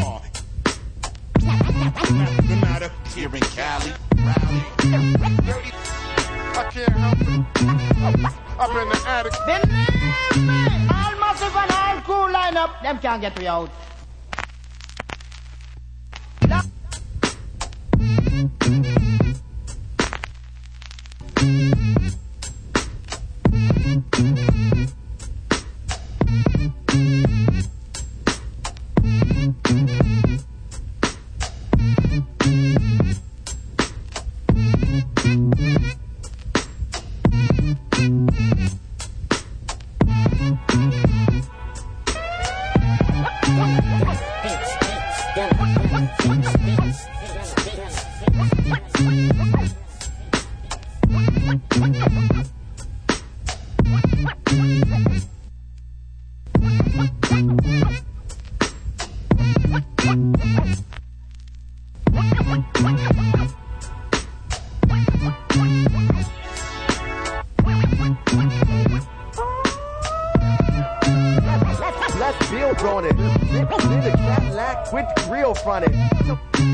[0.00, 0.22] VR.
[2.46, 2.90] Granada.
[3.14, 3.92] Here in Cali.
[6.52, 7.28] I can't help it.
[8.70, 9.34] In the attic.
[10.90, 13.70] All massive and all cool lineup, them can't get me out.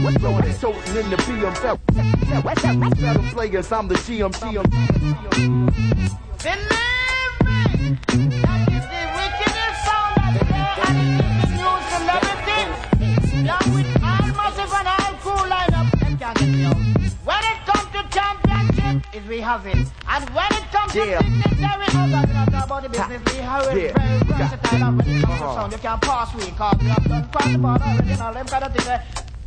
[0.02, 0.52] What's going on?
[0.54, 1.78] So in the BMW.
[2.42, 4.32] Better players, I'm the GM.
[4.32, 4.66] GM.
[6.42, 6.70] Believe
[7.46, 12.60] me, that is the wickedest sound out there and the new celebrity.
[13.42, 16.76] Along with all massive and all cool lineup, can't get.
[17.24, 19.86] When it comes to championship, is we have it.
[20.08, 21.18] And when it comes Yeah.
[21.18, 23.22] to dignitary, I'm not gonna talk about the business.
[23.34, 23.92] We have it Yeah.
[23.98, 24.82] very versatile.
[24.84, 27.28] And when it comes to sound, you can pass we cause we have done
[27.62, 28.88] part already and all them kind of things.
[28.88, 29.00] Eh.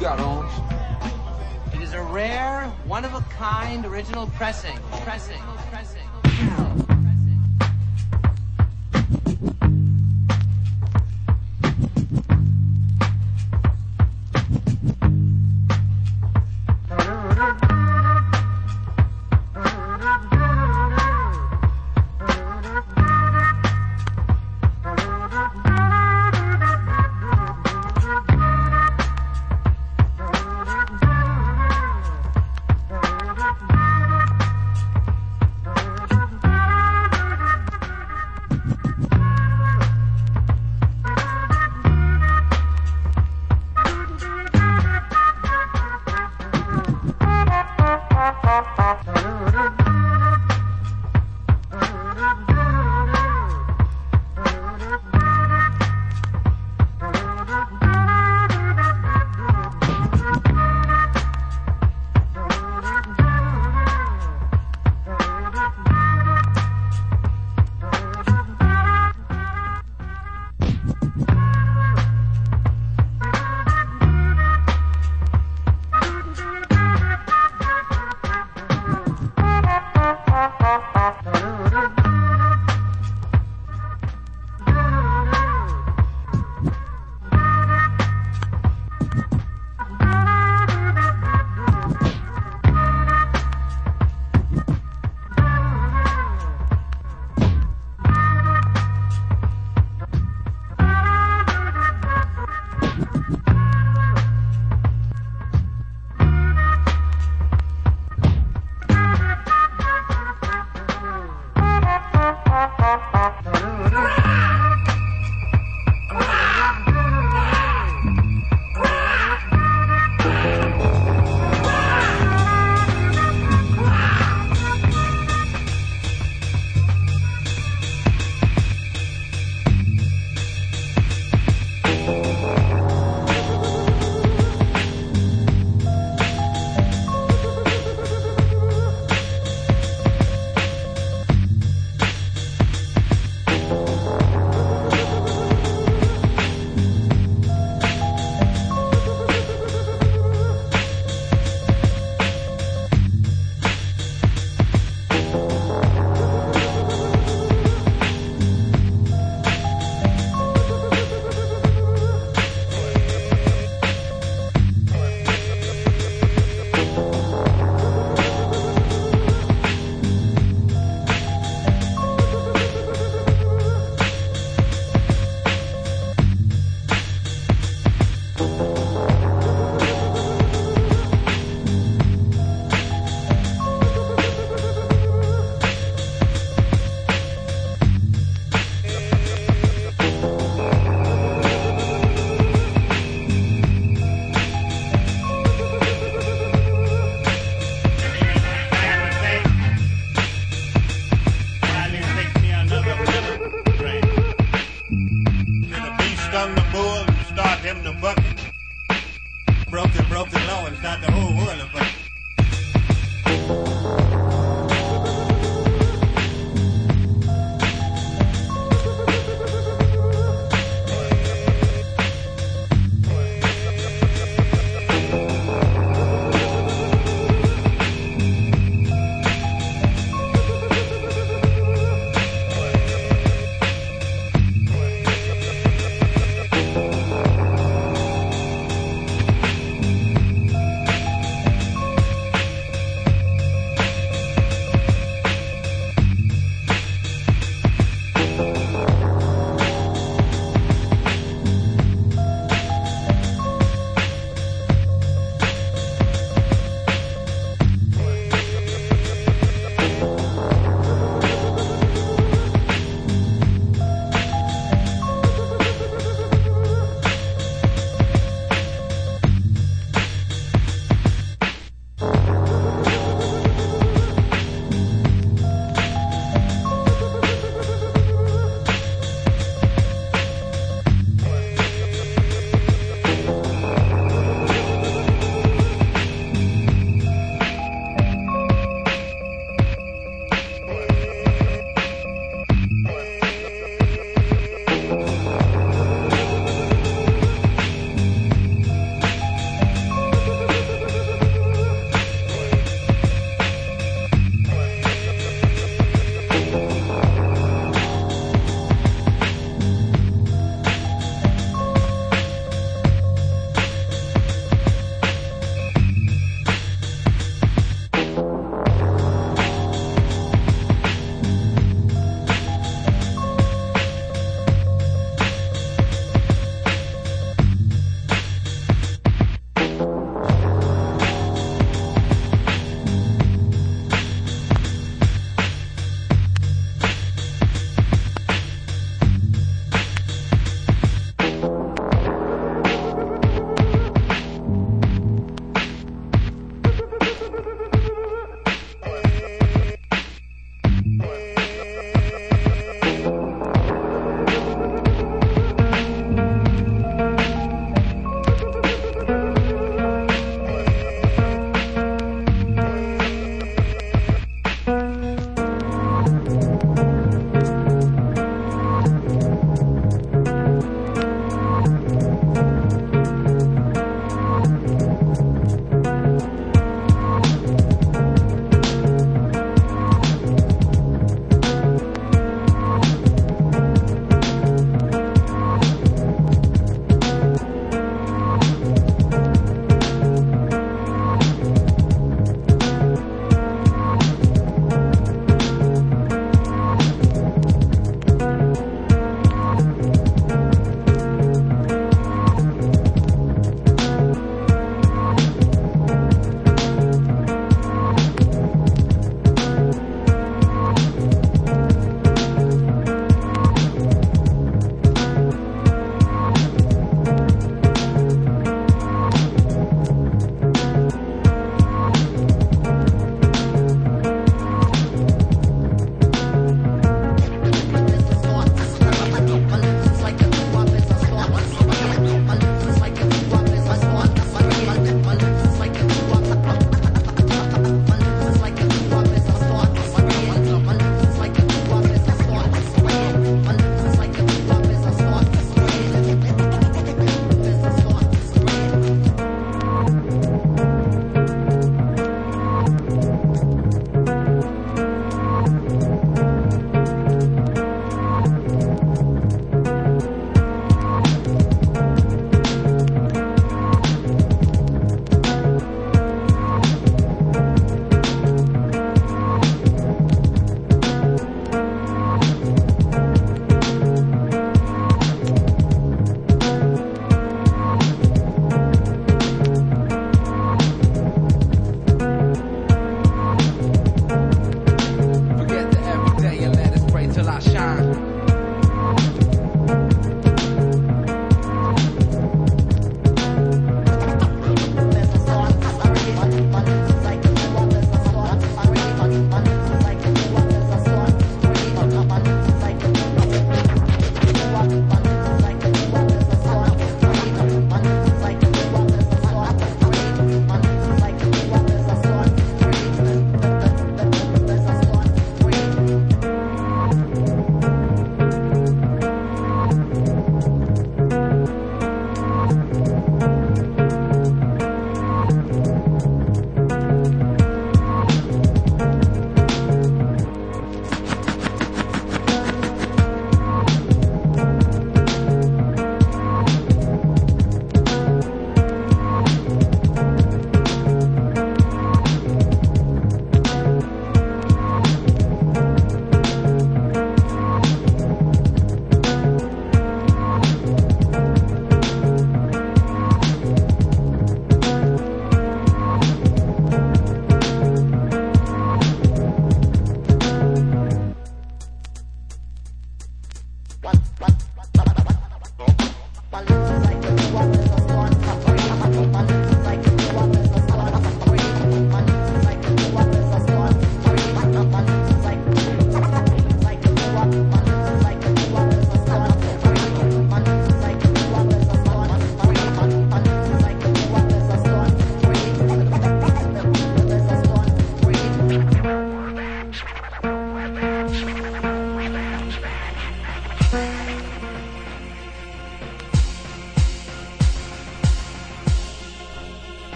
[0.00, 1.74] got, Holmes?
[1.74, 4.78] It is a rare, one-of-a-kind original pressing.
[5.02, 5.40] Pressing.
[5.70, 6.89] Pressing.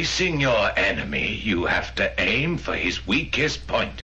[0.00, 3.89] Facing your enemy, you have to aim for his weakest point.